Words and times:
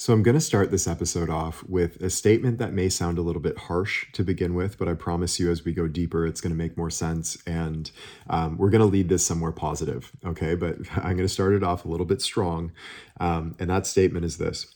So, 0.00 0.14
I'm 0.14 0.22
going 0.22 0.34
to 0.34 0.40
start 0.40 0.70
this 0.70 0.88
episode 0.88 1.28
off 1.28 1.62
with 1.68 2.00
a 2.00 2.08
statement 2.08 2.56
that 2.56 2.72
may 2.72 2.88
sound 2.88 3.18
a 3.18 3.20
little 3.20 3.42
bit 3.42 3.58
harsh 3.58 4.10
to 4.14 4.24
begin 4.24 4.54
with, 4.54 4.78
but 4.78 4.88
I 4.88 4.94
promise 4.94 5.38
you 5.38 5.50
as 5.50 5.62
we 5.62 5.74
go 5.74 5.88
deeper, 5.88 6.26
it's 6.26 6.40
going 6.40 6.52
to 6.52 6.56
make 6.56 6.74
more 6.74 6.88
sense. 6.88 7.36
And 7.46 7.90
um, 8.30 8.56
we're 8.56 8.70
going 8.70 8.80
to 8.80 8.86
lead 8.86 9.10
this 9.10 9.26
somewhere 9.26 9.52
positive. 9.52 10.10
Okay. 10.24 10.54
But 10.54 10.76
I'm 10.96 11.16
going 11.16 11.18
to 11.18 11.28
start 11.28 11.52
it 11.52 11.62
off 11.62 11.84
a 11.84 11.88
little 11.88 12.06
bit 12.06 12.22
strong. 12.22 12.72
Um, 13.20 13.56
and 13.58 13.68
that 13.68 13.86
statement 13.86 14.24
is 14.24 14.38
this 14.38 14.74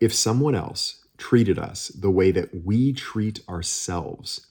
If 0.00 0.12
someone 0.12 0.56
else 0.56 1.06
treated 1.16 1.56
us 1.56 1.92
the 1.94 2.10
way 2.10 2.32
that 2.32 2.64
we 2.64 2.92
treat 2.92 3.38
ourselves, 3.48 4.48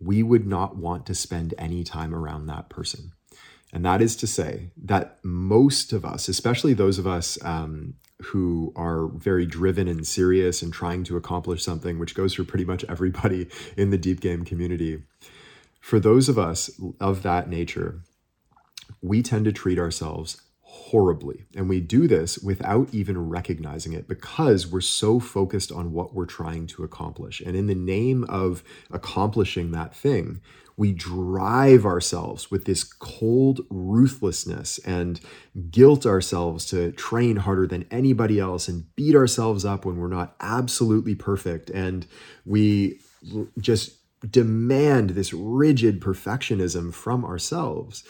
we 0.00 0.24
would 0.24 0.44
not 0.44 0.76
want 0.76 1.06
to 1.06 1.14
spend 1.14 1.54
any 1.56 1.84
time 1.84 2.12
around 2.12 2.46
that 2.46 2.68
person. 2.68 3.12
And 3.72 3.84
that 3.84 4.02
is 4.02 4.16
to 4.16 4.26
say 4.26 4.70
that 4.76 5.20
most 5.22 5.92
of 5.92 6.04
us, 6.04 6.28
especially 6.28 6.74
those 6.74 6.98
of 6.98 7.06
us 7.06 7.38
um, 7.44 7.94
who 8.22 8.72
are 8.74 9.08
very 9.08 9.46
driven 9.46 9.88
and 9.88 10.06
serious 10.06 10.62
and 10.62 10.72
trying 10.72 11.04
to 11.04 11.16
accomplish 11.16 11.62
something, 11.62 11.98
which 11.98 12.14
goes 12.14 12.34
for 12.34 12.44
pretty 12.44 12.64
much 12.64 12.84
everybody 12.88 13.48
in 13.76 13.90
the 13.90 13.98
deep 13.98 14.20
game 14.20 14.44
community. 14.44 15.02
For 15.80 16.00
those 16.00 16.28
of 16.28 16.38
us 16.38 16.70
of 17.00 17.22
that 17.22 17.48
nature, 17.48 18.00
we 19.02 19.22
tend 19.22 19.44
to 19.44 19.52
treat 19.52 19.78
ourselves 19.78 20.40
horribly. 20.76 21.44
And 21.56 21.68
we 21.68 21.80
do 21.80 22.06
this 22.06 22.38
without 22.38 22.92
even 22.92 23.28
recognizing 23.28 23.92
it 23.92 24.06
because 24.06 24.66
we're 24.66 24.80
so 24.80 25.18
focused 25.18 25.72
on 25.72 25.92
what 25.92 26.14
we're 26.14 26.26
trying 26.26 26.66
to 26.68 26.84
accomplish. 26.84 27.40
And 27.40 27.56
in 27.56 27.66
the 27.66 27.74
name 27.74 28.24
of 28.24 28.62
accomplishing 28.90 29.72
that 29.72 29.94
thing, 29.94 30.40
we 30.76 30.92
drive 30.92 31.86
ourselves 31.86 32.50
with 32.50 32.66
this 32.66 32.84
cold 32.84 33.62
ruthlessness 33.70 34.78
and 34.80 35.18
guilt 35.70 36.04
ourselves 36.04 36.66
to 36.66 36.92
train 36.92 37.36
harder 37.36 37.66
than 37.66 37.86
anybody 37.90 38.38
else 38.38 38.68
and 38.68 38.94
beat 38.94 39.16
ourselves 39.16 39.64
up 39.64 39.86
when 39.86 39.96
we're 39.96 40.08
not 40.08 40.36
absolutely 40.40 41.14
perfect. 41.14 41.70
And 41.70 42.06
we 42.44 43.00
just 43.58 43.96
demand 44.30 45.10
this 45.10 45.32
rigid 45.32 46.00
perfectionism 46.00 46.92
from 46.92 47.24
ourselves. 47.24 48.04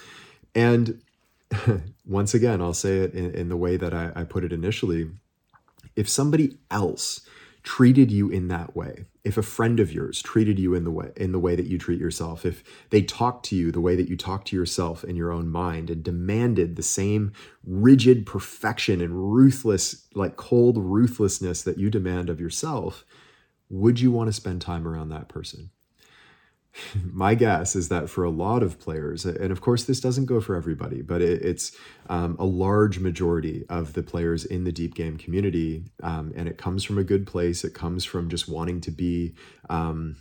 And 0.54 1.00
once 2.06 2.34
again, 2.34 2.60
I'll 2.60 2.74
say 2.74 2.98
it 2.98 3.14
in, 3.14 3.32
in 3.32 3.48
the 3.48 3.56
way 3.56 3.76
that 3.76 3.94
I, 3.94 4.12
I 4.14 4.24
put 4.24 4.44
it 4.44 4.52
initially. 4.52 5.10
If 5.94 6.08
somebody 6.08 6.56
else 6.70 7.26
treated 7.62 8.12
you 8.12 8.28
in 8.28 8.48
that 8.48 8.76
way, 8.76 9.06
if 9.24 9.36
a 9.36 9.42
friend 9.42 9.80
of 9.80 9.92
yours 9.92 10.22
treated 10.22 10.56
you 10.56 10.72
in 10.74 10.84
the 10.84 10.90
way 10.90 11.10
in 11.16 11.32
the 11.32 11.38
way 11.38 11.56
that 11.56 11.66
you 11.66 11.78
treat 11.78 11.98
yourself, 11.98 12.46
if 12.46 12.62
they 12.90 13.02
talked 13.02 13.44
to 13.46 13.56
you 13.56 13.72
the 13.72 13.80
way 13.80 13.96
that 13.96 14.08
you 14.08 14.16
talk 14.16 14.44
to 14.44 14.56
yourself 14.56 15.02
in 15.02 15.16
your 15.16 15.32
own 15.32 15.48
mind 15.48 15.90
and 15.90 16.04
demanded 16.04 16.76
the 16.76 16.82
same 16.82 17.32
rigid 17.64 18.24
perfection 18.24 19.00
and 19.00 19.34
ruthless, 19.34 20.06
like 20.14 20.36
cold 20.36 20.78
ruthlessness 20.78 21.62
that 21.62 21.78
you 21.78 21.90
demand 21.90 22.30
of 22.30 22.40
yourself, 22.40 23.04
would 23.68 23.98
you 23.98 24.12
want 24.12 24.28
to 24.28 24.32
spend 24.32 24.60
time 24.60 24.86
around 24.86 25.08
that 25.08 25.28
person? 25.28 25.70
my 27.12 27.34
guess 27.34 27.76
is 27.76 27.88
that 27.88 28.08
for 28.08 28.24
a 28.24 28.30
lot 28.30 28.62
of 28.62 28.78
players, 28.78 29.24
and 29.24 29.50
of 29.50 29.60
course 29.60 29.84
this 29.84 30.00
doesn't 30.00 30.26
go 30.26 30.40
for 30.40 30.54
everybody, 30.54 31.02
but 31.02 31.22
it, 31.22 31.42
it's 31.42 31.76
um, 32.08 32.36
a 32.38 32.44
large 32.44 32.98
majority 32.98 33.64
of 33.68 33.92
the 33.94 34.02
players 34.02 34.44
in 34.44 34.64
the 34.64 34.72
deep 34.72 34.94
game 34.94 35.16
community, 35.16 35.84
um, 36.02 36.32
and 36.36 36.48
it 36.48 36.58
comes 36.58 36.84
from 36.84 36.98
a 36.98 37.04
good 37.04 37.26
place. 37.26 37.64
It 37.64 37.74
comes 37.74 38.04
from 38.04 38.28
just 38.28 38.48
wanting 38.48 38.80
to 38.82 38.90
be 38.90 39.34
um, 39.68 40.16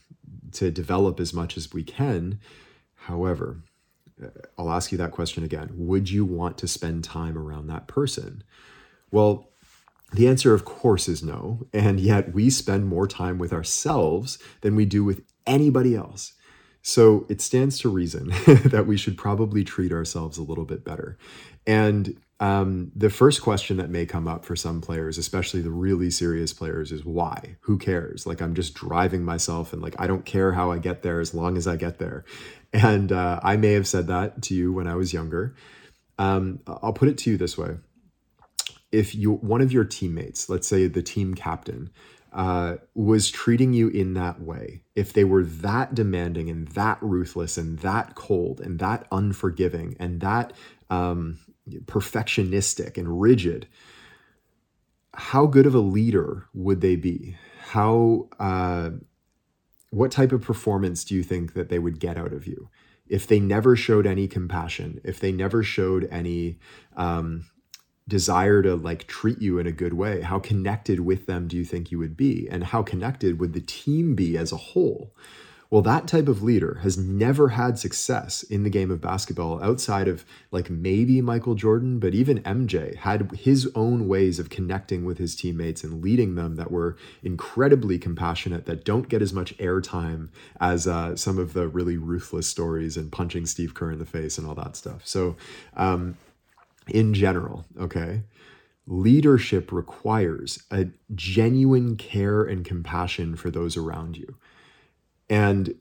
to 0.54 0.72
develop 0.72 1.20
as 1.20 1.34
much 1.34 1.58
as 1.58 1.74
we 1.74 1.84
can. 1.84 2.40
However, 2.96 3.62
uh, 4.24 4.30
I'll 4.58 4.72
ask 4.72 4.92
you 4.92 4.98
that 4.98 5.12
question 5.12 5.44
again: 5.44 5.72
Would 5.74 6.10
you 6.10 6.26
want 6.26 6.58
to 6.60 6.68
spend 6.68 7.04
time 7.04 7.38
around 7.38 7.68
that 7.68 7.88
person? 7.88 8.44
Well, 9.12 9.50
the 10.12 10.28
answer, 10.28 10.54
of 10.54 10.66
course, 10.66 11.08
is 11.08 11.24
no. 11.24 11.68
And 11.74 12.00
yet 12.00 12.34
we 12.34 12.50
spend 12.50 12.88
more 12.88 13.08
time 13.08 13.38
with 13.38 13.52
ourselves 13.52 14.40
than 14.62 14.76
we 14.76 14.86
do 14.86 15.04
with 15.04 15.22
anybody 15.46 15.96
else. 15.96 16.34
So 16.88 17.26
it 17.30 17.42
stands 17.42 17.80
to 17.80 17.90
reason 17.90 18.28
that 18.66 18.86
we 18.86 18.96
should 18.96 19.18
probably 19.18 19.64
treat 19.64 19.92
ourselves 19.92 20.38
a 20.38 20.44
little 20.44 20.66
bit 20.66 20.86
better. 20.86 21.18
And 21.66 22.16
um, 22.40 22.92
the 22.96 23.10
first 23.10 23.42
question 23.42 23.78
that 23.78 23.90
may 23.90 24.06
come 24.06 24.28
up 24.28 24.46
for 24.46 24.56
some 24.56 24.82
players, 24.82 25.18
especially 25.18 25.62
the 25.62 25.72
really 25.72 26.12
serious 26.12 26.54
players, 26.54 26.92
is 26.92 27.04
why? 27.04 27.56
Who 27.62 27.80
cares? 27.80 28.28
Like, 28.28 28.40
I'm 28.40 28.54
just 28.54 28.76
driving 28.76 29.26
myself 29.26 29.74
and 29.74 29.82
like, 29.82 29.96
I 29.98 30.06
don't 30.06 30.26
care 30.26 30.52
how 30.52 30.70
I 30.70 30.78
get 30.78 31.02
there 31.02 31.20
as 31.20 31.34
long 31.34 31.58
as 31.58 31.66
I 31.66 31.76
get 31.76 31.98
there. 31.98 32.24
And 32.72 33.12
uh, 33.12 33.40
I 33.42 33.58
may 33.58 33.72
have 33.72 33.88
said 33.88 34.06
that 34.06 34.44
to 34.44 34.54
you 34.54 34.72
when 34.72 34.86
I 34.86 34.94
was 34.94 35.12
younger. 35.12 35.56
Um, 36.20 36.60
I'll 36.68 36.94
put 36.94 37.10
it 37.10 37.18
to 37.20 37.32
you 37.32 37.38
this 37.38 37.58
way 37.58 37.78
if 38.92 39.14
you 39.14 39.34
one 39.34 39.62
of 39.62 39.74
your 39.74 39.84
teammates, 39.84 40.50
let's 40.50 40.68
say 40.68 40.88
the 40.88 41.02
team 41.02 41.34
captain, 41.34 41.90
uh, 42.36 42.76
was 42.94 43.32
treating 43.32 43.72
you 43.72 43.88
in 43.88 44.14
that 44.14 44.42
way, 44.42 44.82
if 44.94 45.14
they 45.14 45.24
were 45.24 45.44
that 45.46 45.96
demanding 45.96 46.50
and 46.50 46.68
that 46.70 46.98
ruthless 47.02 47.58
and 47.58 47.80
that 47.80 48.14
cold 48.16 48.60
and 48.60 48.78
that 48.80 49.08
unforgiving 49.10 49.96
and 50.02 50.20
that 50.20 50.52
um, 50.90 51.40
perfectionistic 51.86 52.98
and 52.98 53.22
rigid, 53.22 53.68
how 55.14 55.46
good 55.46 55.66
of 55.66 55.74
a 55.74 55.80
leader 55.80 56.48
would 56.54 56.82
they 56.82 56.98
be? 56.98 57.38
How, 57.70 58.28
uh, 58.38 58.90
what 59.92 60.12
type 60.12 60.34
of 60.34 60.42
performance 60.42 61.06
do 61.06 61.16
you 61.16 61.24
think 61.24 61.54
that 61.54 61.70
they 61.70 61.80
would 61.80 62.02
get 62.02 62.18
out 62.18 62.34
of 62.34 62.46
you? 62.46 62.70
If 63.08 63.28
they 63.28 63.40
never 63.40 63.78
showed 63.78 64.06
any 64.06 64.28
compassion, 64.28 65.00
if 65.06 65.22
they 65.22 65.32
never 65.32 65.64
showed 65.64 66.10
any 66.12 66.60
um, 66.98 67.46
desire 68.08 68.62
to 68.62 68.76
like 68.76 69.08
treat 69.08 69.42
you 69.42 69.58
in 69.58 69.66
a 69.66 69.72
good 69.72 69.94
way 69.94 70.22
how 70.22 70.38
connected 70.38 71.00
with 71.00 71.26
them 71.26 71.48
do 71.48 71.58
you 71.58 71.66
think 71.66 71.92
you 71.92 72.00
would 72.00 72.16
be? 72.16 72.48
And 72.50 72.66
how 72.66 72.84
connected 72.84 73.40
would 73.40 73.54
the 73.54 73.62
team 73.62 74.16
be 74.16 74.38
as 74.38 74.52
a 74.52 74.58
whole? 74.58 75.12
Well 75.72 75.82
that 75.82 76.08
type 76.08 76.28
of 76.28 76.44
leader 76.44 76.76
has 76.84 76.98
never 76.98 77.50
had 77.50 77.80
success 77.80 78.44
in 78.44 78.62
the 78.62 78.70
game 78.70 78.92
of 78.92 79.02
basketball 79.02 79.62
outside 79.64 80.08
of 80.08 80.24
like 80.52 80.70
maybe 80.70 81.20
michael 81.22 81.56
jordan 81.56 82.00
but 82.00 82.14
even 82.14 82.42
mj 82.44 82.96
had 82.98 83.32
his 83.32 83.70
own 83.74 84.08
ways 84.08 84.38
of 84.38 84.52
connecting 84.52 85.04
with 85.04 85.18
his 85.18 85.36
teammates 85.36 85.84
and 85.84 86.04
leading 86.04 86.36
them 86.36 86.56
that 86.56 86.72
were 86.72 86.96
incredibly 87.24 87.98
compassionate 87.98 88.66
that 88.68 88.86
don't 88.86 89.10
get 89.10 89.24
as 89.24 89.34
much 89.34 89.58
airtime 89.58 90.30
as 90.62 90.88
uh, 90.88 91.16
some 91.16 91.40
of 91.40 91.54
the 91.54 91.68
really 91.68 91.98
ruthless 91.98 92.48
stories 92.48 92.96
and 92.96 93.12
punching 93.12 93.48
steve 93.48 93.74
kerr 93.74 93.92
in 93.92 94.00
the 94.00 94.06
face 94.06 94.38
and 94.38 94.48
all 94.48 94.56
that 94.56 94.76
stuff. 94.76 95.02
So 95.06 95.36
um, 95.76 96.16
in 96.90 97.14
general, 97.14 97.66
okay? 97.80 98.24
Leadership 98.88 99.72
requires 99.72 100.64
a 100.72 100.88
genuine 101.14 101.96
care 101.96 102.44
and 102.44 102.64
compassion 102.64 103.36
for 103.36 103.50
those 103.50 103.76
around 103.76 104.18
you. 104.18 104.38
And 105.30 105.76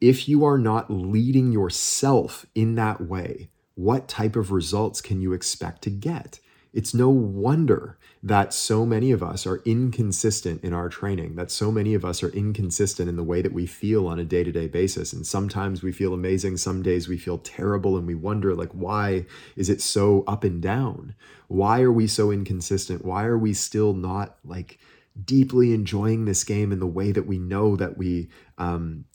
if 0.00 0.28
you 0.28 0.44
are 0.44 0.58
not 0.58 0.90
leading 0.90 1.52
yourself 1.52 2.46
in 2.54 2.74
that 2.76 3.00
way, 3.00 3.48
what 3.74 4.08
type 4.08 4.36
of 4.36 4.52
results 4.52 5.00
can 5.00 5.20
you 5.20 5.32
expect 5.32 5.82
to 5.82 5.90
get? 5.90 6.40
It's 6.76 6.92
no 6.92 7.08
wonder 7.08 7.96
that 8.22 8.52
so 8.52 8.84
many 8.84 9.10
of 9.10 9.22
us 9.22 9.46
are 9.46 9.62
inconsistent 9.64 10.62
in 10.62 10.74
our 10.74 10.90
training, 10.90 11.36
that 11.36 11.50
so 11.50 11.72
many 11.72 11.94
of 11.94 12.04
us 12.04 12.22
are 12.22 12.28
inconsistent 12.28 13.08
in 13.08 13.16
the 13.16 13.24
way 13.24 13.40
that 13.40 13.54
we 13.54 13.64
feel 13.64 14.06
on 14.06 14.18
a 14.18 14.26
day 14.26 14.44
to 14.44 14.52
day 14.52 14.66
basis. 14.68 15.14
And 15.14 15.26
sometimes 15.26 15.82
we 15.82 15.90
feel 15.90 16.12
amazing, 16.12 16.58
some 16.58 16.82
days 16.82 17.08
we 17.08 17.16
feel 17.16 17.38
terrible, 17.38 17.96
and 17.96 18.06
we 18.06 18.14
wonder, 18.14 18.54
like, 18.54 18.72
why 18.72 19.24
is 19.56 19.70
it 19.70 19.80
so 19.80 20.22
up 20.26 20.44
and 20.44 20.60
down? 20.60 21.14
Why 21.48 21.80
are 21.80 21.90
we 21.90 22.06
so 22.06 22.30
inconsistent? 22.30 23.06
Why 23.06 23.24
are 23.24 23.38
we 23.38 23.54
still 23.54 23.94
not 23.94 24.36
like 24.44 24.78
deeply 25.24 25.72
enjoying 25.72 26.26
this 26.26 26.44
game 26.44 26.72
in 26.72 26.78
the 26.78 26.86
way 26.86 27.10
that 27.10 27.26
we 27.26 27.38
know 27.38 27.74
that 27.76 27.96
we 27.96 28.28
um, 28.58 29.06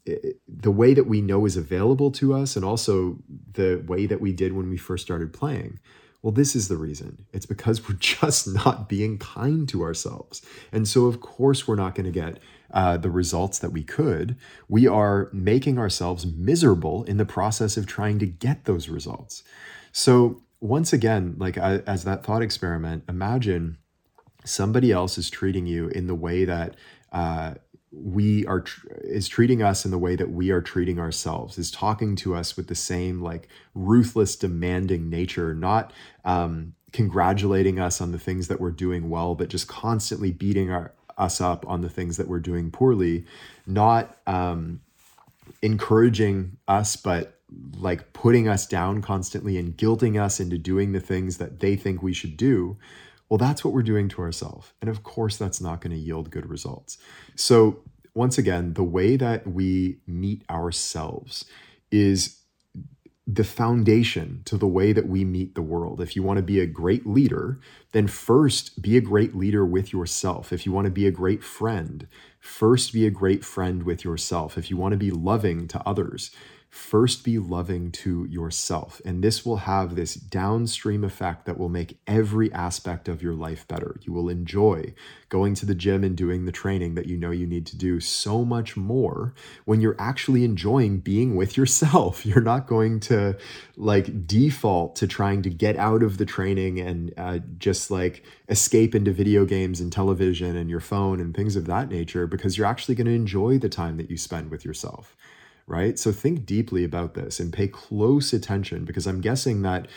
the 0.47 0.71
way 0.71 0.95
that 0.95 1.05
we 1.05 1.21
know 1.21 1.45
is 1.45 1.57
available 1.57 2.09
to 2.13 2.33
us 2.33 2.55
and 2.55 2.65
also 2.65 3.19
the 3.51 3.83
way 3.85 4.07
that 4.07 4.19
we 4.19 4.33
did 4.33 4.53
when 4.53 4.67
we 4.67 4.77
first 4.77 5.05
started 5.05 5.31
playing 5.31 5.77
well, 6.21 6.31
this 6.31 6.55
is 6.55 6.67
the 6.67 6.77
reason. 6.77 7.25
It's 7.33 7.45
because 7.45 7.87
we're 7.87 7.95
just 7.99 8.47
not 8.47 8.87
being 8.87 9.17
kind 9.17 9.67
to 9.69 9.83
ourselves. 9.83 10.41
And 10.71 10.87
so, 10.87 11.05
of 11.05 11.21
course, 11.21 11.67
we're 11.67 11.75
not 11.75 11.95
going 11.95 12.05
to 12.05 12.11
get 12.11 12.39
uh, 12.73 12.97
the 12.97 13.09
results 13.09 13.59
that 13.59 13.71
we 13.71 13.83
could. 13.83 14.37
We 14.69 14.87
are 14.87 15.29
making 15.33 15.77
ourselves 15.77 16.25
miserable 16.25 17.03
in 17.03 17.17
the 17.17 17.25
process 17.25 17.75
of 17.75 17.85
trying 17.85 18.19
to 18.19 18.25
get 18.25 18.65
those 18.65 18.87
results. 18.87 19.43
So, 19.91 20.41
once 20.59 20.93
again, 20.93 21.35
like 21.39 21.57
as 21.57 22.03
that 22.03 22.23
thought 22.23 22.43
experiment, 22.43 23.03
imagine 23.09 23.77
somebody 24.45 24.91
else 24.91 25.17
is 25.17 25.29
treating 25.29 25.65
you 25.65 25.87
in 25.89 26.05
the 26.05 26.15
way 26.15 26.45
that 26.45 26.75
uh, 27.11 27.55
we 27.91 28.45
are 28.45 28.63
is 29.01 29.27
treating 29.27 29.61
us 29.61 29.83
in 29.83 29.91
the 29.91 29.97
way 29.97 30.15
that 30.15 30.31
we 30.31 30.49
are 30.49 30.61
treating 30.61 30.97
ourselves 30.97 31.57
is 31.57 31.69
talking 31.69 32.15
to 32.15 32.33
us 32.33 32.55
with 32.55 32.67
the 32.67 32.75
same 32.75 33.21
like 33.21 33.49
ruthless 33.75 34.37
demanding 34.37 35.09
nature 35.09 35.53
not 35.53 35.91
um, 36.23 36.73
congratulating 36.93 37.79
us 37.79 37.99
on 37.99 38.13
the 38.13 38.19
things 38.19 38.47
that 38.47 38.61
we're 38.61 38.71
doing 38.71 39.09
well 39.09 39.35
but 39.35 39.49
just 39.49 39.67
constantly 39.67 40.31
beating 40.31 40.71
our, 40.71 40.93
us 41.21 41.39
up 41.39 41.65
on 41.67 41.81
the 41.81 41.89
things 41.89 42.17
that 42.17 42.27
we're 42.27 42.39
doing 42.39 42.71
poorly. 42.71 43.25
Not 43.65 44.17
um, 44.27 44.81
encouraging 45.61 46.57
us 46.67 46.95
but 46.95 47.39
like 47.77 48.13
putting 48.13 48.47
us 48.47 48.65
down 48.65 49.01
constantly 49.01 49.57
and 49.57 49.75
guilting 49.75 50.21
us 50.21 50.39
into 50.39 50.57
doing 50.57 50.93
the 50.93 51.01
things 51.01 51.37
that 51.37 51.59
they 51.59 51.75
think 51.75 52.01
we 52.01 52.13
should 52.13 52.37
do 52.37 52.77
Well, 53.31 53.37
that's 53.39 53.63
what 53.63 53.73
we're 53.73 53.83
doing 53.83 54.09
to 54.09 54.21
ourselves. 54.23 54.73
And 54.81 54.89
of 54.89 55.03
course, 55.03 55.37
that's 55.37 55.61
not 55.61 55.79
going 55.79 55.95
to 55.95 55.97
yield 55.97 56.31
good 56.31 56.47
results. 56.47 56.97
So, 57.37 57.79
once 58.13 58.37
again, 58.37 58.73
the 58.73 58.83
way 58.83 59.15
that 59.15 59.47
we 59.47 59.99
meet 60.05 60.43
ourselves 60.49 61.45
is 61.91 62.41
the 63.25 63.45
foundation 63.45 64.41
to 64.43 64.57
the 64.57 64.67
way 64.67 64.91
that 64.91 65.07
we 65.07 65.23
meet 65.23 65.55
the 65.55 65.61
world. 65.61 66.01
If 66.01 66.17
you 66.17 66.23
want 66.23 66.39
to 66.39 66.43
be 66.43 66.59
a 66.59 66.65
great 66.65 67.07
leader, 67.07 67.61
then 67.93 68.07
first 68.07 68.81
be 68.81 68.97
a 68.97 69.01
great 69.01 69.33
leader 69.33 69.65
with 69.65 69.93
yourself. 69.93 70.51
If 70.51 70.65
you 70.65 70.73
want 70.73 70.85
to 70.85 70.91
be 70.91 71.07
a 71.07 71.11
great 71.11 71.41
friend, 71.41 72.07
first 72.41 72.91
be 72.91 73.07
a 73.07 73.11
great 73.11 73.45
friend 73.45 73.83
with 73.83 74.03
yourself. 74.03 74.57
If 74.57 74.69
you 74.69 74.75
want 74.75 74.91
to 74.91 74.97
be 74.97 75.11
loving 75.11 75.69
to 75.69 75.81
others, 75.87 76.31
first 76.71 77.25
be 77.25 77.37
loving 77.37 77.91
to 77.91 78.25
yourself. 78.29 79.01
And 79.03 79.21
this 79.21 79.45
will 79.45 79.57
have 79.57 79.95
this 79.95 80.13
downstream 80.13 81.03
effect 81.03 81.45
that 81.45 81.57
will 81.57 81.67
make 81.67 81.99
every 82.07 82.51
aspect 82.53 83.09
of 83.09 83.21
your 83.21 83.33
life 83.33 83.67
better. 83.67 83.99
You 84.03 84.13
will 84.13 84.29
enjoy 84.29 84.93
going 85.27 85.53
to 85.55 85.65
the 85.65 85.75
gym 85.75 86.01
and 86.05 86.15
doing 86.15 86.45
the 86.45 86.51
training 86.51 86.95
that 86.95 87.07
you 87.07 87.17
know 87.17 87.31
you 87.31 87.45
need 87.45 87.65
to 87.65 87.77
do 87.77 87.99
so 87.99 88.45
much 88.45 88.77
more 88.77 89.33
when 89.65 89.81
you're 89.81 89.97
actually 89.99 90.45
enjoying 90.45 90.99
being 90.99 91.35
with 91.35 91.57
yourself. 91.57 92.25
You're 92.31 92.39
not 92.39 92.67
going 92.67 93.01
to 93.01 93.37
like 93.75 94.25
default 94.25 94.95
to 94.97 95.07
trying 95.07 95.41
to 95.41 95.49
get 95.49 95.75
out 95.75 96.03
of 96.03 96.17
the 96.17 96.25
training 96.25 96.79
and 96.79 97.13
uh, 97.17 97.39
just 97.57 97.91
like 97.91 98.23
escape 98.47 98.95
into 98.95 99.11
video 99.11 99.43
games 99.43 99.81
and 99.81 99.91
television 99.91 100.55
and 100.55 100.69
your 100.69 100.79
phone 100.79 101.19
and 101.19 101.35
things 101.35 101.57
of 101.57 101.65
that 101.65 101.89
nature 101.89 102.27
because 102.27 102.57
you're 102.57 102.67
actually 102.67 102.95
going 102.95 103.07
to 103.07 103.13
enjoy 103.13 103.57
the 103.57 103.69
time 103.69 103.97
that 103.97 104.09
you 104.09 104.15
spend 104.15 104.49
with 104.49 104.63
yourself 104.63 105.17
right? 105.67 105.97
So 105.97 106.11
think 106.11 106.45
deeply 106.45 106.83
about 106.83 107.13
this 107.13 107.39
and 107.39 107.53
pay 107.53 107.67
close 107.67 108.33
attention 108.33 108.85
because 108.85 109.07
I'm 109.07 109.21
guessing 109.21 109.61
that 109.61 109.87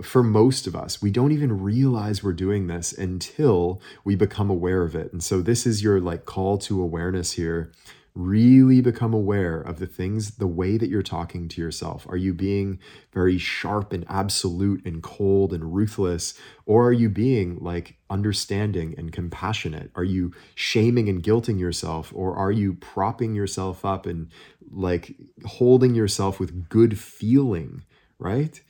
for 0.00 0.22
most 0.22 0.66
of 0.66 0.74
us, 0.74 1.02
we 1.02 1.10
don't 1.10 1.32
even 1.32 1.62
realize 1.62 2.22
we're 2.22 2.32
doing 2.32 2.66
this 2.66 2.92
until 2.92 3.80
we 4.04 4.14
become 4.14 4.50
aware 4.50 4.82
of 4.82 4.94
it. 4.94 5.12
And 5.12 5.22
so 5.22 5.42
this 5.42 5.66
is 5.66 5.82
your 5.82 6.00
like 6.00 6.24
call 6.24 6.58
to 6.58 6.82
awareness 6.82 7.32
here 7.32 7.70
really 8.14 8.82
become 8.82 9.14
aware 9.14 9.60
of 9.60 9.78
the 9.78 9.86
things, 9.86 10.32
the 10.36 10.46
way 10.46 10.76
that 10.76 10.90
you're 10.90 11.02
talking 11.02 11.48
to 11.48 11.60
yourself. 11.60 12.06
Are 12.08 12.16
you 12.16 12.34
being 12.34 12.78
very 13.12 13.38
sharp 13.38 13.92
and 13.92 14.04
absolute 14.08 14.84
and 14.84 15.02
cold 15.02 15.52
and 15.52 15.74
ruthless? 15.74 16.34
Or 16.66 16.86
are 16.88 16.92
you 16.92 17.08
being 17.08 17.58
like 17.60 17.96
understanding 18.10 18.94
and 18.98 19.12
compassionate? 19.12 19.90
Are 19.94 20.04
you 20.04 20.32
shaming 20.54 21.08
and 21.08 21.22
guilting 21.22 21.58
yourself? 21.58 22.12
Or 22.14 22.36
are 22.36 22.52
you 22.52 22.74
propping 22.74 23.34
yourself 23.34 23.84
up 23.84 24.04
and 24.04 24.30
like 24.70 25.16
holding 25.46 25.94
yourself 25.94 26.38
with 26.38 26.68
good 26.68 26.98
feeling? 26.98 27.84
Right? 28.18 28.60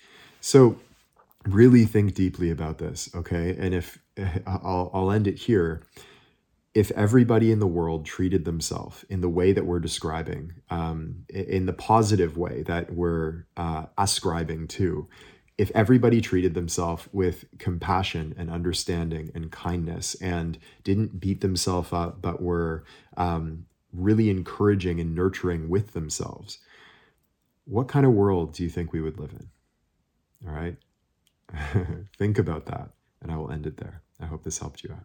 So, 0.41 0.79
really 1.45 1.85
think 1.85 2.15
deeply 2.15 2.51
about 2.51 2.79
this, 2.79 3.11
okay? 3.15 3.57
And 3.59 3.75
if 3.75 3.99
I'll, 4.47 4.91
I'll 4.95 5.11
end 5.11 5.27
it 5.27 5.37
here 5.37 5.83
if 6.75 6.91
everybody 6.93 7.53
in 7.53 7.59
the 7.59 7.67
world 7.67 8.07
treated 8.07 8.45
themselves 8.45 9.05
in 9.11 9.21
the 9.21 9.29
way 9.29 9.53
that 9.53 9.67
we're 9.67 9.81
describing, 9.81 10.55
um, 10.71 11.25
in 11.29 11.67
the 11.67 11.73
positive 11.73 12.39
way 12.39 12.63
that 12.63 12.93
we're 12.93 13.45
uh, 13.57 13.87
ascribing 13.99 14.67
to, 14.69 15.07
if 15.59 15.71
everybody 15.75 16.21
treated 16.21 16.55
themselves 16.55 17.07
with 17.13 17.45
compassion 17.59 18.35
and 18.39 18.51
understanding 18.51 19.31
and 19.35 19.53
kindness 19.53 20.15
and 20.17 20.59
didn't 20.83 21.21
beat 21.21 21.43
themselves 21.43 21.93
up, 21.93 22.23
but 22.23 22.43
were 22.43 22.85
um, 23.19 23.67
really 23.93 24.31
encouraging 24.31 24.99
and 24.99 25.15
nurturing 25.15 25.69
with 25.69 25.93
themselves, 25.93 26.59
what 27.67 27.87
kind 27.87 28.07
of 28.07 28.13
world 28.13 28.55
do 28.55 28.63
you 28.63 28.71
think 28.71 28.93
we 28.93 29.03
would 29.03 29.21
live 29.21 29.33
in? 29.33 29.49
All 30.49 30.55
right. 30.55 30.77
think 32.19 32.39
about 32.39 32.65
that, 32.67 32.89
and 33.21 33.31
I 33.31 33.37
will 33.37 33.51
end 33.51 33.67
it 33.67 33.77
there. 33.77 34.01
I 34.19 34.27
hope 34.27 34.43
this 34.43 34.59
helped 34.59 34.83
you 34.83 34.93
out. 34.93 35.05